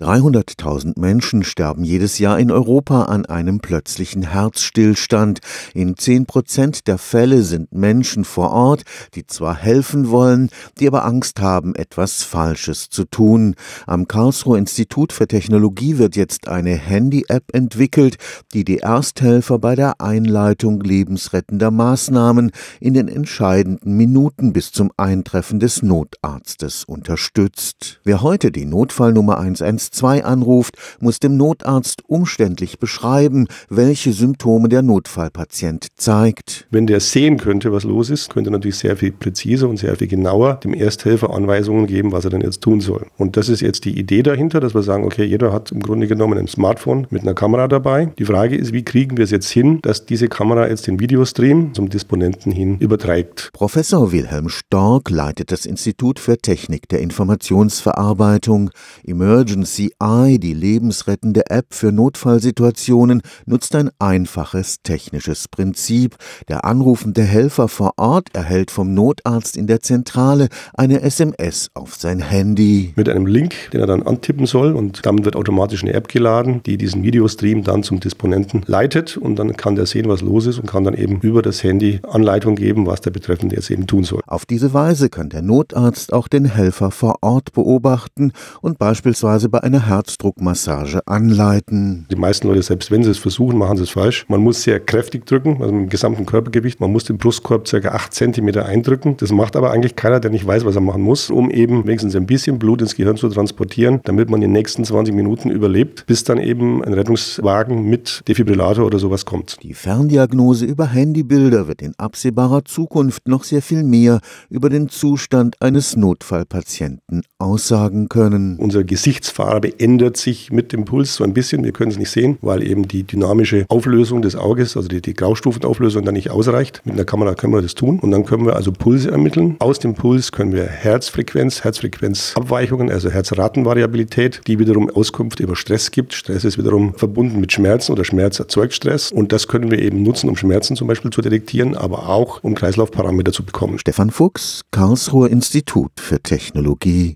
[0.00, 5.40] 300.000 Menschen sterben jedes Jahr in Europa an einem plötzlichen Herzstillstand.
[5.74, 8.84] In 10 Prozent der Fälle sind Menschen vor Ort,
[9.14, 13.56] die zwar helfen wollen, die aber Angst haben, etwas Falsches zu tun.
[13.86, 18.16] Am Karlsruher Institut für Technologie wird jetzt eine Handy-App entwickelt,
[18.54, 25.60] die die Ersthelfer bei der Einleitung lebensrettender Maßnahmen in den entscheidenden Minuten bis zum Eintreffen
[25.60, 28.00] des Notarztes unterstützt.
[28.02, 34.82] Wer heute die Notfallnummer 112 112 anruft, muss dem Notarzt umständlich beschreiben, welche Symptome der
[34.82, 36.66] Notfallpatient zeigt.
[36.70, 39.96] Wenn der sehen könnte, was los ist, könnte er natürlich sehr viel präziser und sehr
[39.96, 43.06] viel genauer dem Ersthelfer Anweisungen geben, was er denn jetzt tun soll.
[43.18, 46.06] Und das ist jetzt die Idee dahinter, dass wir sagen, okay, jeder hat im Grunde
[46.06, 48.12] genommen ein Smartphone mit einer Kamera dabei.
[48.18, 51.74] Die Frage ist, wie kriegen wir es jetzt hin, dass diese Kamera jetzt den Videostream
[51.74, 53.50] zum Disponenten hin überträgt.
[53.52, 58.70] Professor Wilhelm Stork leitet das Institut für Technik der Informationsverarbeitung.
[59.04, 66.16] Emergency CI, die lebensrettende App für Notfallsituationen, nutzt ein einfaches technisches Prinzip.
[66.48, 72.20] Der anrufende Helfer vor Ort erhält vom Notarzt in der Zentrale eine SMS auf sein
[72.20, 72.92] Handy.
[72.96, 76.62] Mit einem Link, den er dann antippen soll und damit wird automatisch eine App geladen,
[76.66, 80.58] die diesen Videostream dann zum Disponenten leitet und dann kann der sehen, was los ist
[80.58, 84.04] und kann dann eben über das Handy Anleitung geben, was der Betreffende jetzt eben tun
[84.04, 84.20] soll.
[84.26, 89.59] Auf diese Weise kann der Notarzt auch den Helfer vor Ort beobachten und beispielsweise bei
[89.60, 92.06] einer Herzdruckmassage anleiten.
[92.10, 94.24] Die meisten Leute, selbst wenn sie es versuchen, machen sie es falsch.
[94.28, 96.80] Man muss sehr kräftig drücken, also mit dem gesamten Körpergewicht.
[96.80, 97.76] Man muss den Brustkorb ca.
[97.76, 99.16] 8 cm eindrücken.
[99.18, 102.16] Das macht aber eigentlich keiner, der nicht weiß, was er machen muss, um eben wenigstens
[102.16, 106.24] ein bisschen Blut ins Gehirn zu transportieren, damit man die nächsten 20 Minuten überlebt, bis
[106.24, 109.58] dann eben ein Rettungswagen mit Defibrillator oder sowas kommt.
[109.62, 115.60] Die Ferndiagnose über Handybilder wird in absehbarer Zukunft noch sehr viel mehr über den Zustand
[115.60, 118.56] eines Notfallpatienten aussagen können.
[118.58, 121.64] Unser Gesichtsfarbe Farbe ändert sich mit dem Puls so ein bisschen.
[121.64, 125.12] Wir können es nicht sehen, weil eben die dynamische Auflösung des Auges, also die, die
[125.12, 126.82] Graustufenauflösung dann nicht ausreicht.
[126.84, 129.56] Mit einer Kamera können wir das tun und dann können wir also Pulse ermitteln.
[129.58, 136.14] Aus dem Puls können wir Herzfrequenz, Herzfrequenzabweichungen, also Herzratenvariabilität, die wiederum Auskunft über Stress gibt.
[136.14, 140.04] Stress ist wiederum verbunden mit Schmerzen oder Schmerz erzeugt Stress und das können wir eben
[140.04, 143.80] nutzen, um Schmerzen zum Beispiel zu detektieren, aber auch um Kreislaufparameter zu bekommen.
[143.80, 147.08] Stefan Fuchs, Karlsruher Institut für Technologie.